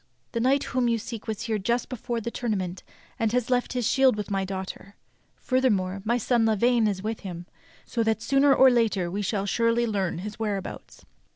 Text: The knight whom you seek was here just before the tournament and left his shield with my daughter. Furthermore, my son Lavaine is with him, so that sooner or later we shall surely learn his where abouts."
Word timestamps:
The 0.31 0.39
knight 0.39 0.63
whom 0.63 0.87
you 0.87 0.97
seek 0.97 1.27
was 1.27 1.43
here 1.43 1.59
just 1.59 1.87
before 1.87 2.19
the 2.19 2.31
tournament 2.31 2.81
and 3.19 3.31
left 3.51 3.73
his 3.73 3.87
shield 3.87 4.15
with 4.15 4.31
my 4.31 4.43
daughter. 4.43 4.95
Furthermore, 5.35 6.01
my 6.03 6.17
son 6.17 6.47
Lavaine 6.47 6.87
is 6.87 7.03
with 7.03 7.19
him, 7.19 7.45
so 7.85 8.01
that 8.01 8.23
sooner 8.23 8.51
or 8.51 8.71
later 8.71 9.11
we 9.11 9.21
shall 9.21 9.45
surely 9.45 9.85
learn 9.85 10.17
his 10.17 10.39
where 10.39 10.57
abouts." 10.57 11.05